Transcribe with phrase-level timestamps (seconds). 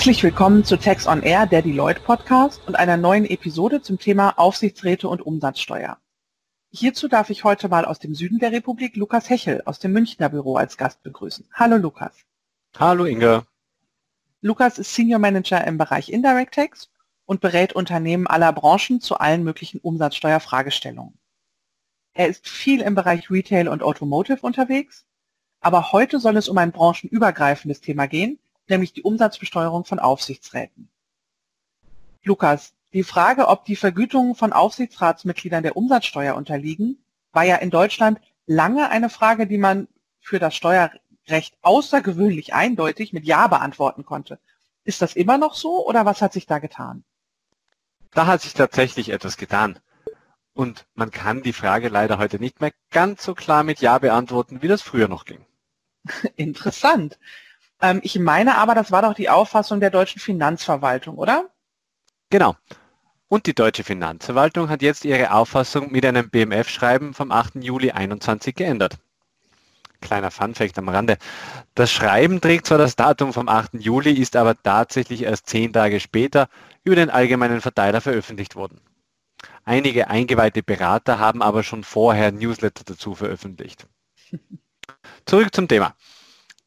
[0.00, 4.30] Herzlich willkommen zu Tax on Air, der Deloitte Podcast und einer neuen Episode zum Thema
[4.38, 5.98] Aufsichtsräte und Umsatzsteuer.
[6.70, 10.30] Hierzu darf ich heute mal aus dem Süden der Republik Lukas Hechel aus dem Münchner
[10.30, 11.50] Büro als Gast begrüßen.
[11.52, 12.16] Hallo Lukas.
[12.78, 13.44] Hallo Inga.
[14.40, 16.88] Lukas ist Senior Manager im Bereich Indirect Tax
[17.26, 21.18] und berät Unternehmen aller Branchen zu allen möglichen Umsatzsteuerfragestellungen.
[22.14, 25.04] Er ist viel im Bereich Retail und Automotive unterwegs,
[25.60, 28.38] aber heute soll es um ein branchenübergreifendes Thema gehen,
[28.70, 30.88] nämlich die Umsatzbesteuerung von Aufsichtsräten.
[32.22, 38.20] Lukas, die Frage, ob die Vergütungen von Aufsichtsratsmitgliedern der Umsatzsteuer unterliegen, war ja in Deutschland
[38.46, 39.88] lange eine Frage, die man
[40.20, 44.38] für das Steuerrecht außergewöhnlich eindeutig mit Ja beantworten konnte.
[44.84, 47.04] Ist das immer noch so oder was hat sich da getan?
[48.12, 49.78] Da hat sich tatsächlich etwas getan.
[50.52, 54.62] Und man kann die Frage leider heute nicht mehr ganz so klar mit Ja beantworten,
[54.62, 55.46] wie das früher noch ging.
[56.36, 57.18] Interessant.
[57.82, 61.50] Ähm, ich meine aber, das war doch die Auffassung der deutschen Finanzverwaltung, oder?
[62.30, 62.56] Genau.
[63.28, 67.56] Und die deutsche Finanzverwaltung hat jetzt ihre Auffassung mit einem BMF-Schreiben vom 8.
[67.62, 68.98] Juli 21 geändert.
[70.00, 71.18] Kleiner Funfact am Rande.
[71.74, 73.74] Das Schreiben trägt zwar das Datum vom 8.
[73.74, 76.48] Juli, ist aber tatsächlich erst zehn Tage später
[76.84, 78.80] über den allgemeinen Verteiler veröffentlicht worden.
[79.64, 83.86] Einige eingeweihte Berater haben aber schon vorher Newsletter dazu veröffentlicht.
[85.26, 85.94] Zurück zum Thema.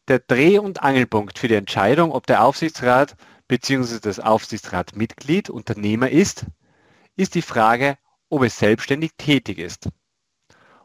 [0.10, 3.16] Der Dreh- und Angelpunkt für die Entscheidung, ob der Aufsichtsrat
[3.48, 4.00] bzw.
[4.02, 6.46] das Aufsichtsratmitglied Unternehmer ist,
[7.16, 7.98] ist die Frage,
[8.30, 9.88] ob es selbstständig tätig ist.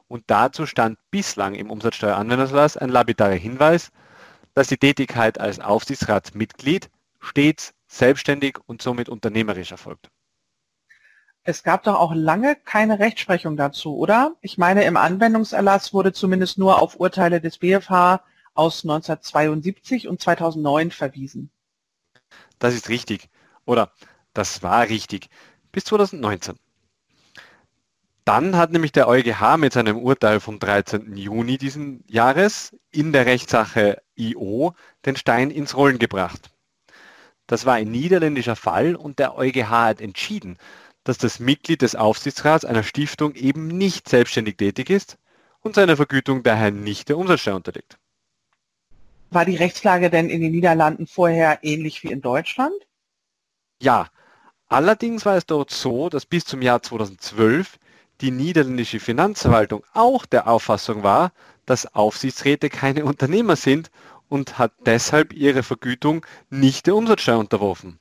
[0.07, 3.91] Und dazu stand bislang im Umsatzsteueranwenderschluss ein lapidarer Hinweis,
[4.55, 6.89] dass die Tätigkeit als Aufsichtsratsmitglied
[7.21, 10.11] stets selbstständig und somit unternehmerisch erfolgt.
[11.43, 14.37] Es gab doch auch lange keine Rechtsprechung dazu, oder?
[14.43, 18.23] Ich meine, im Anwendungserlass wurde zumindest nur auf Urteile des BFH
[18.59, 21.51] aus 1972 und 2009 verwiesen.
[22.59, 23.29] Das ist richtig.
[23.65, 23.93] Oder
[24.35, 25.29] das war richtig.
[25.71, 26.59] Bis 2019.
[28.25, 31.17] Dann hat nämlich der EuGH mit seinem Urteil vom 13.
[31.17, 34.75] Juni diesen Jahres in der Rechtssache IO
[35.07, 36.51] den Stein ins Rollen gebracht.
[37.47, 40.59] Das war ein niederländischer Fall und der EuGH hat entschieden,
[41.05, 45.17] dass das Mitglied des Aufsichtsrats einer Stiftung eben nicht selbstständig tätig ist
[45.61, 47.99] und seine Vergütung daher nicht der Umsatzsteuer unterliegt.
[49.31, 52.75] War die Rechtslage denn in den Niederlanden vorher ähnlich wie in Deutschland?
[53.81, 54.09] Ja,
[54.69, 57.79] allerdings war es dort so, dass bis zum Jahr 2012
[58.21, 61.33] die niederländische Finanzverwaltung auch der Auffassung war,
[61.67, 63.91] dass Aufsichtsräte keine Unternehmer sind
[64.29, 68.01] und hat deshalb ihre Vergütung nicht der Umsatzsteuer unterworfen.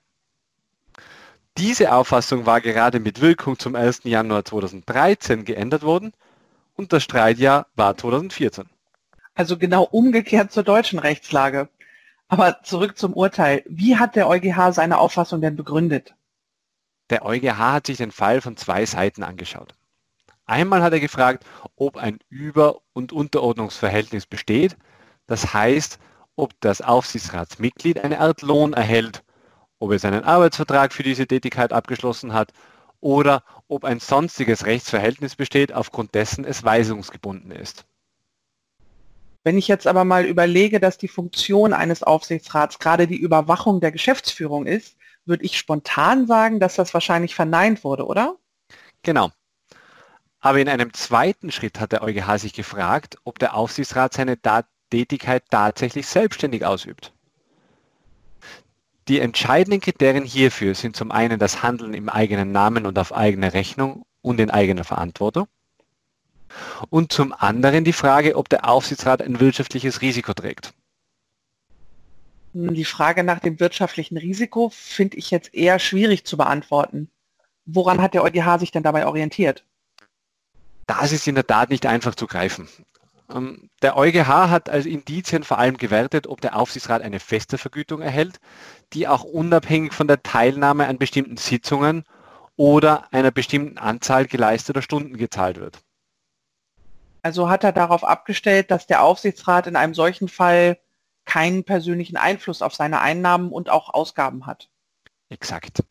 [1.57, 4.01] Diese Auffassung war gerade mit Wirkung zum 1.
[4.03, 6.13] Januar 2013 geändert worden
[6.75, 8.69] und das Streitjahr war 2014.
[9.37, 11.69] Also genau umgekehrt zur deutschen Rechtslage.
[12.27, 13.63] Aber zurück zum Urteil.
[13.67, 16.15] Wie hat der EuGH seine Auffassung denn begründet?
[17.11, 19.75] Der EuGH hat sich den Fall von zwei Seiten angeschaut.
[20.47, 24.75] Einmal hat er gefragt, ob ein Über- und Unterordnungsverhältnis besteht.
[25.27, 25.99] Das heißt,
[26.35, 29.23] ob das Aufsichtsratsmitglied eine Art Lohn erhält,
[29.77, 32.53] ob es einen Arbeitsvertrag für diese Tätigkeit abgeschlossen hat
[33.01, 37.85] oder ob ein sonstiges Rechtsverhältnis besteht, aufgrund dessen es weisungsgebunden ist.
[39.47, 43.93] Wenn ich jetzt aber mal überlege, dass die Funktion eines Aufsichtsrats gerade die Überwachung der
[43.93, 48.35] Geschäftsführung ist, würde ich spontan sagen, dass das wahrscheinlich verneint wurde, oder?
[49.03, 49.31] Genau.
[50.41, 54.37] Aber in einem zweiten Schritt hat der EuGH sich gefragt, ob der Aufsichtsrat seine
[54.89, 57.13] Tätigkeit tatsächlich selbstständig ausübt.
[59.07, 63.53] Die entscheidenden Kriterien hierfür sind zum einen das Handeln im eigenen Namen und auf eigene
[63.53, 65.47] Rechnung und in eigener Verantwortung
[66.89, 70.73] und zum anderen die Frage, ob der Aufsichtsrat ein wirtschaftliches Risiko trägt.
[72.53, 77.09] Die Frage nach dem wirtschaftlichen Risiko finde ich jetzt eher schwierig zu beantworten.
[77.65, 79.63] Woran hat der EuGH sich denn dabei orientiert?
[80.87, 82.67] Das ist in der Tat nicht einfach zu greifen.
[83.29, 88.01] Ähm, der EuGH hat als Indizien vor allem gewertet, ob der Aufsichtsrat eine feste Vergütung
[88.01, 88.39] erhält,
[88.93, 92.05] die auch unabhängig von der Teilnahme an bestimmten Sitzungen
[92.55, 95.79] oder einer bestimmten Anzahl geleisteter Stunden gezahlt wird.
[97.21, 100.79] Also hat er darauf abgestellt, dass der Aufsichtsrat in einem solchen Fall
[101.25, 104.69] keinen persönlichen Einfluss auf seine Einnahmen und auch Ausgaben hat.
[105.29, 105.83] Exakt.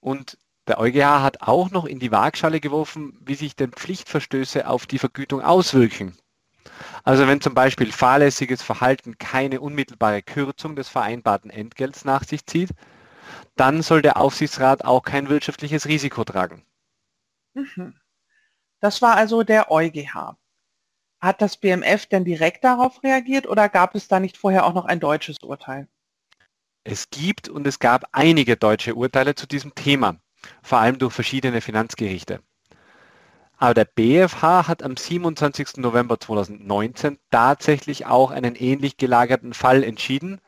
[0.00, 0.36] Und
[0.68, 4.98] der EuGH hat auch noch in die Waagschale geworfen, wie sich denn Pflichtverstöße auf die
[4.98, 6.16] Vergütung auswirken.
[7.02, 12.70] Also wenn zum Beispiel fahrlässiges Verhalten keine unmittelbare Kürzung des vereinbarten Entgelts nach sich zieht,
[13.56, 16.64] dann soll der Aufsichtsrat auch kein wirtschaftliches Risiko tragen.
[17.54, 17.94] Mhm.
[18.82, 20.36] Das war also der EuGH.
[21.20, 24.86] Hat das BMF denn direkt darauf reagiert oder gab es da nicht vorher auch noch
[24.86, 25.86] ein deutsches Urteil?
[26.82, 30.16] Es gibt und es gab einige deutsche Urteile zu diesem Thema,
[30.64, 32.40] vor allem durch verschiedene Finanzgerichte.
[33.56, 35.76] Aber der BFH hat am 27.
[35.76, 40.40] November 2019 tatsächlich auch einen ähnlich gelagerten Fall entschieden,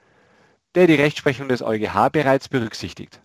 [0.74, 3.22] der die Rechtsprechung des EuGH bereits berücksichtigt.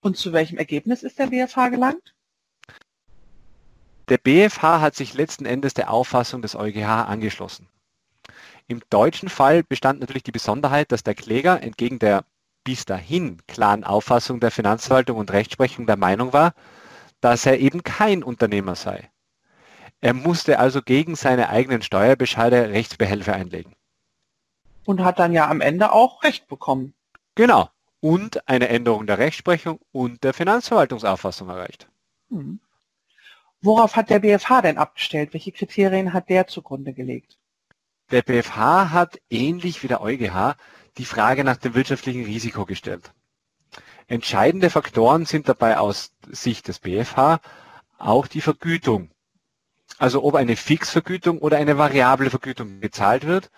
[0.00, 2.14] Und zu welchem Ergebnis ist der BFH gelangt?
[4.08, 7.68] Der BFH hat sich letzten Endes der Auffassung des EuGH angeschlossen.
[8.66, 12.24] Im deutschen Fall bestand natürlich die Besonderheit, dass der Kläger entgegen der
[12.64, 16.54] bis dahin klaren Auffassung der Finanzverwaltung und Rechtsprechung der Meinung war,
[17.20, 19.10] dass er eben kein Unternehmer sei.
[20.00, 23.74] Er musste also gegen seine eigenen Steuerbescheide Rechtsbehelfe einlegen.
[24.84, 26.94] Und hat dann ja am Ende auch Recht bekommen.
[27.36, 27.70] Genau.
[28.00, 31.88] Und eine Änderung der Rechtsprechung und der Finanzverwaltungsauffassung erreicht.
[32.30, 32.58] Hm.
[33.62, 35.32] Worauf hat der BFH denn abgestellt?
[35.32, 37.38] Welche Kriterien hat der zugrunde gelegt?
[38.10, 40.56] Der BFH hat ähnlich wie der EuGH
[40.98, 43.12] die Frage nach dem wirtschaftlichen Risiko gestellt.
[44.08, 47.40] Entscheidende Faktoren sind dabei aus Sicht des BFH
[47.98, 49.10] auch die Vergütung.
[49.96, 53.50] Also ob eine Fixvergütung oder eine variable Vergütung gezahlt wird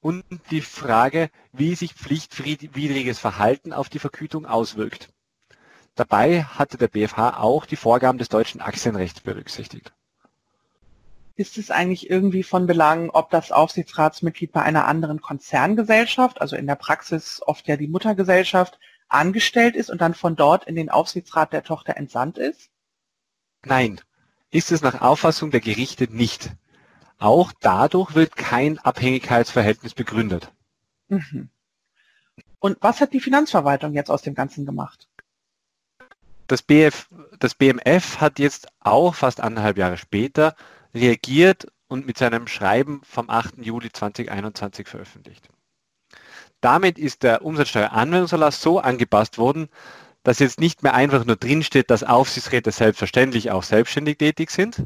[0.00, 5.08] und die Frage, wie sich pflichtwidriges Verhalten auf die Vergütung auswirkt.
[5.98, 9.92] Dabei hatte der BFH auch die Vorgaben des deutschen Aktienrechts berücksichtigt.
[11.34, 16.68] Ist es eigentlich irgendwie von Belang, ob das Aufsichtsratsmitglied bei einer anderen Konzerngesellschaft, also in
[16.68, 18.78] der Praxis oft ja die Muttergesellschaft,
[19.08, 22.70] angestellt ist und dann von dort in den Aufsichtsrat der Tochter entsandt ist?
[23.64, 24.00] Nein,
[24.50, 26.52] ist es nach Auffassung der Gerichte nicht.
[27.18, 30.52] Auch dadurch wird kein Abhängigkeitsverhältnis begründet.
[31.08, 31.50] Mhm.
[32.60, 35.07] Und was hat die Finanzverwaltung jetzt aus dem Ganzen gemacht?
[36.48, 37.08] Das, BF,
[37.38, 40.56] das BMF hat jetzt auch fast anderthalb Jahre später
[40.94, 43.58] reagiert und mit seinem Schreiben vom 8.
[43.58, 45.48] Juli 2021 veröffentlicht.
[46.60, 49.68] Damit ist der Umsatzsteueranwendungserlass so angepasst worden,
[50.22, 54.84] dass jetzt nicht mehr einfach nur drinsteht, dass Aufsichtsräte selbstverständlich auch selbstständig tätig sind.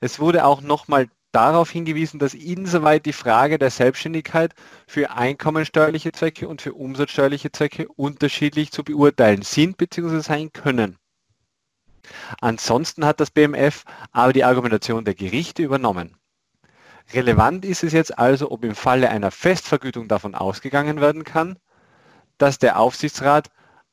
[0.00, 4.54] Es wurde auch nochmal darauf hingewiesen, dass insoweit die Frage der Selbstständigkeit
[4.86, 10.20] für einkommensteuerliche Zwecke und für umsatzsteuerliche Zwecke unterschiedlich zu beurteilen sind bzw.
[10.20, 10.96] sein können.
[12.40, 16.16] Ansonsten hat das BMF aber die Argumentation der Gerichte übernommen.
[17.12, 21.58] Relevant ist es jetzt also, ob im Falle einer Festvergütung davon ausgegangen werden kann,
[22.38, 23.50] dass der Aufsichtsrat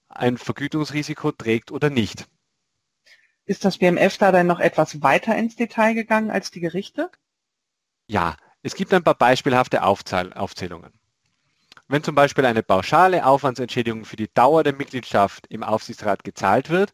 [0.10, 2.28] ein Vergütungsrisiko trägt oder nicht.
[3.46, 7.10] Ist das BMF da dann noch etwas weiter ins Detail gegangen als die Gerichte?
[8.12, 10.92] Ja, es gibt ein paar beispielhafte Aufzählungen.
[11.88, 16.94] Wenn zum Beispiel eine pauschale Aufwandsentschädigung für die Dauer der Mitgliedschaft im Aufsichtsrat gezahlt wird,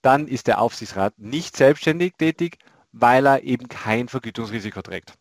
[0.00, 2.56] dann ist der Aufsichtsrat nicht selbstständig tätig,
[2.92, 5.12] weil er eben kein Vergütungsrisiko trägt.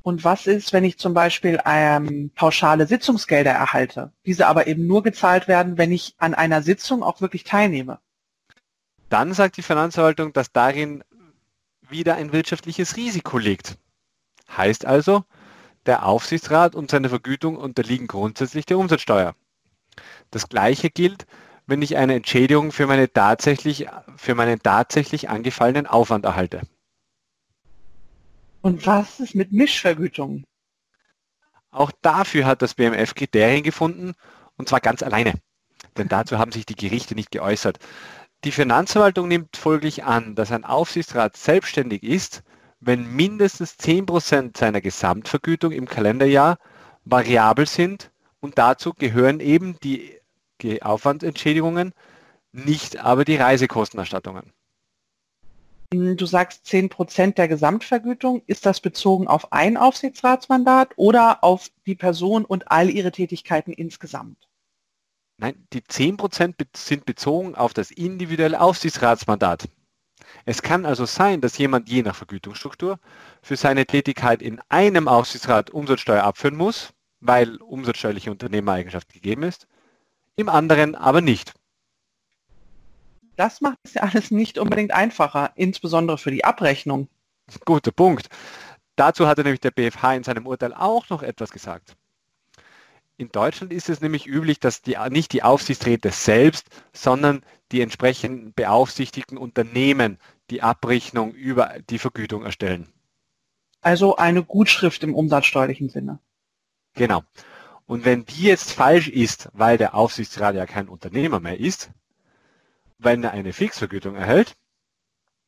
[0.00, 5.02] Und was ist, wenn ich zum Beispiel ähm, pauschale Sitzungsgelder erhalte, diese aber eben nur
[5.02, 7.98] gezahlt werden, wenn ich an einer Sitzung auch wirklich teilnehme?
[9.10, 11.04] Dann sagt die Finanzverwaltung, dass darin
[11.90, 13.76] wieder ein wirtschaftliches Risiko liegt.
[14.56, 15.24] Heißt also,
[15.86, 19.34] der Aufsichtsrat und seine Vergütung unterliegen grundsätzlich der Umsatzsteuer.
[20.30, 21.26] Das gleiche gilt,
[21.66, 23.86] wenn ich eine Entschädigung für, meine tatsächlich,
[24.16, 26.62] für meinen tatsächlich angefallenen Aufwand erhalte.
[28.62, 30.44] Und was ist mit Mischvergütungen?
[31.70, 34.14] Auch dafür hat das BMF Kriterien gefunden,
[34.56, 35.34] und zwar ganz alleine.
[35.96, 37.78] Denn dazu haben sich die Gerichte nicht geäußert.
[38.44, 42.42] Die Finanzverwaltung nimmt folglich an, dass ein Aufsichtsrat selbstständig ist,
[42.80, 46.58] wenn mindestens 10% seiner Gesamtvergütung im Kalenderjahr
[47.04, 50.20] variabel sind und dazu gehören eben die
[50.82, 51.92] Aufwandsentschädigungen,
[52.52, 54.52] nicht aber die Reisekostenerstattungen.
[55.90, 58.42] Du sagst 10 Prozent der Gesamtvergütung.
[58.46, 64.36] Ist das bezogen auf ein Aufsichtsratsmandat oder auf die Person und all ihre Tätigkeiten insgesamt?
[65.38, 69.68] Nein, die 10 Prozent sind bezogen auf das individuelle Aufsichtsratsmandat.
[70.44, 72.98] Es kann also sein, dass jemand je nach Vergütungsstruktur
[73.42, 79.66] für seine Tätigkeit in einem Aufsichtsrat Umsatzsteuer abführen muss, weil umsatzsteuerliche Unternehmereigenschaft gegeben ist,
[80.36, 81.54] im anderen aber nicht.
[83.36, 87.08] Das macht es ja alles nicht unbedingt einfacher, insbesondere für die Abrechnung.
[87.64, 88.28] Guter Punkt.
[88.96, 91.96] Dazu hatte nämlich der BFH in seinem Urteil auch noch etwas gesagt.
[93.18, 98.52] In Deutschland ist es nämlich üblich, dass die, nicht die Aufsichtsräte selbst, sondern die entsprechenden
[98.52, 100.18] beaufsichtigten Unternehmen
[100.50, 102.86] die Abrechnung über die Vergütung erstellen.
[103.80, 106.20] Also eine Gutschrift im umsatzsteuerlichen Sinne.
[106.94, 107.24] Genau.
[107.86, 111.90] Und wenn die jetzt falsch ist, weil der Aufsichtsrat ja kein Unternehmer mehr ist,
[112.98, 114.56] wenn er eine Fixvergütung erhält?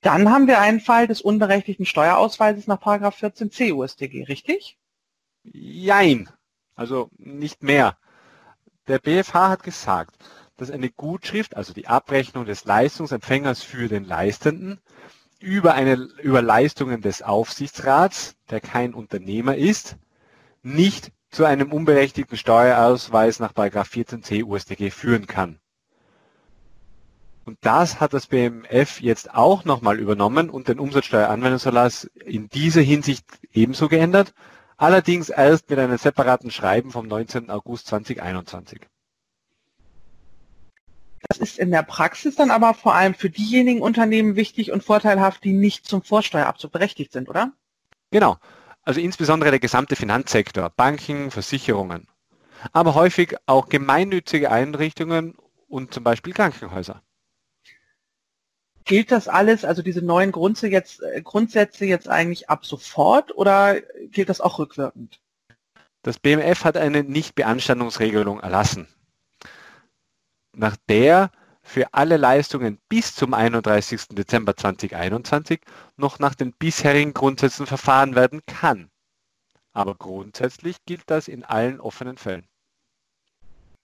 [0.00, 4.76] Dann haben wir einen Fall des unberechtigten Steuerausweises nach 14c USDG, richtig?
[5.44, 6.28] Jein.
[6.74, 7.96] Also nicht mehr.
[8.88, 10.16] Der BFH hat gesagt,
[10.56, 14.80] dass eine Gutschrift, also die Abrechnung des Leistungsempfängers für den Leistenden,
[15.38, 19.96] über, eine, über Leistungen des Aufsichtsrats, der kein Unternehmer ist,
[20.62, 25.58] nicht zu einem unberechtigten Steuerausweis nach 14c UStG führen kann.
[27.44, 33.24] Und das hat das BMF jetzt auch nochmal übernommen und den Umsatzsteueranwendungserlass in dieser Hinsicht
[33.52, 34.34] ebenso geändert,
[34.80, 37.50] allerdings erst mit einem separaten Schreiben vom 19.
[37.50, 38.80] August 2021.
[41.28, 45.44] Das ist in der Praxis dann aber vor allem für diejenigen Unternehmen wichtig und vorteilhaft,
[45.44, 47.52] die nicht zum Vorsteuerabzug berechtigt sind, oder?
[48.10, 48.38] Genau.
[48.82, 52.08] Also insbesondere der gesamte Finanzsektor, Banken, Versicherungen,
[52.72, 55.36] aber häufig auch gemeinnützige Einrichtungen
[55.68, 57.02] und zum Beispiel Krankenhäuser.
[58.90, 63.80] Gilt das alles, also diese neuen Grundsätze jetzt, äh, Grundsätze jetzt eigentlich ab sofort oder
[64.10, 65.20] gilt das auch rückwirkend?
[66.02, 68.88] Das BMF hat eine Nichtbeanstandungsregelung erlassen
[70.56, 71.30] nach der
[71.62, 74.08] für alle Leistungen bis zum 31.
[74.16, 75.60] Dezember 2021
[75.96, 78.90] noch nach den bisherigen Grundsätzen verfahren werden kann.
[79.72, 82.49] Aber grundsätzlich gilt das in allen offenen Fällen.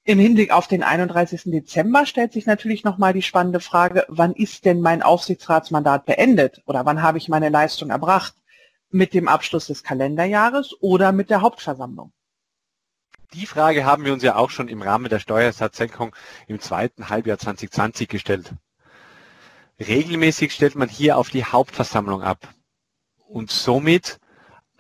[0.09, 1.43] Im Hinblick auf den 31.
[1.47, 6.87] Dezember stellt sich natürlich nochmal die spannende Frage, wann ist denn mein Aufsichtsratsmandat beendet oder
[6.87, 8.37] wann habe ich meine Leistung erbracht?
[8.89, 12.13] Mit dem Abschluss des Kalenderjahres oder mit der Hauptversammlung?
[13.33, 16.15] Die Frage haben wir uns ja auch schon im Rahmen der Steuersatzsenkung
[16.47, 18.55] im zweiten Halbjahr 2020 gestellt.
[19.81, 22.47] Regelmäßig stellt man hier auf die Hauptversammlung ab.
[23.27, 24.21] Und somit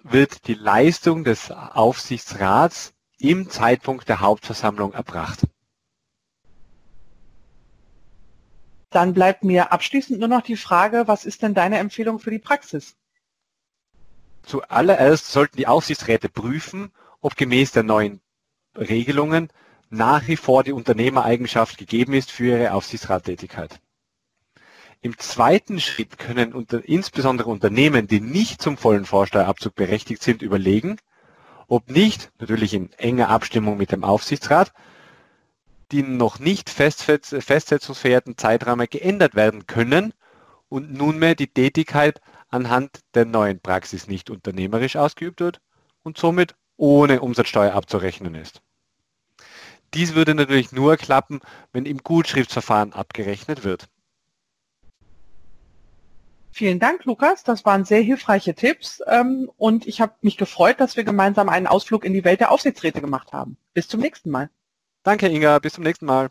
[0.04, 5.46] wird die Leistung des Aufsichtsrats im Zeitpunkt der Hauptversammlung erbracht.
[8.90, 12.38] Dann bleibt mir abschließend nur noch die Frage, was ist denn deine Empfehlung für die
[12.38, 12.96] Praxis?
[14.42, 18.20] Zuallererst sollten die Aufsichtsräte prüfen, ob gemäß der neuen
[18.76, 19.50] Regelungen
[19.90, 23.80] nach wie vor die Unternehmereigenschaft gegeben ist für ihre Aufsichtsrattätigkeit.
[25.00, 30.96] Im zweiten Schritt können unter, insbesondere Unternehmen, die nicht zum vollen Vorsteuerabzug berechtigt sind, überlegen,
[31.68, 34.72] ob nicht, natürlich in enger Abstimmung mit dem Aufsichtsrat,
[35.92, 40.12] die noch nicht festsetzungsfähigen Zeiträume geändert werden können
[40.68, 45.60] und nunmehr die Tätigkeit anhand der neuen Praxis nicht unternehmerisch ausgeübt wird
[46.02, 48.62] und somit ohne Umsatzsteuer abzurechnen ist.
[49.94, 51.40] Dies würde natürlich nur klappen,
[51.72, 53.86] wenn im Gutschriftsverfahren abgerechnet wird.
[56.56, 57.44] Vielen Dank, Lukas.
[57.44, 61.66] Das waren sehr hilfreiche Tipps ähm, und ich habe mich gefreut, dass wir gemeinsam einen
[61.66, 63.58] Ausflug in die Welt der Aufsichtsräte gemacht haben.
[63.74, 64.48] Bis zum nächsten Mal.
[65.02, 65.58] Danke, Inga.
[65.58, 66.30] Bis zum nächsten Mal.